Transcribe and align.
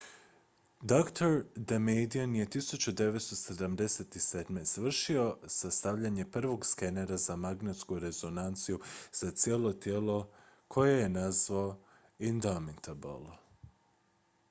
dr 0.81 1.43
damadian 1.55 2.35
je 2.35 2.45
1977. 2.45 4.63
završio 4.63 5.37
sastavljanje 5.47 6.25
prvog 6.25 6.65
skenera 6.65 7.17
za 7.17 7.35
magnetsku 7.35 7.99
rezonanciju 7.99 8.79
za 9.13 9.31
cijelo 9.31 9.73
tijelo 9.73 10.29
koji 10.67 10.97
je 10.97 11.09
nazvao 11.09 11.77
indomitable 12.19 13.37